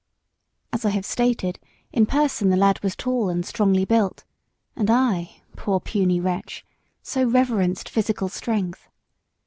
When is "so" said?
7.03-7.23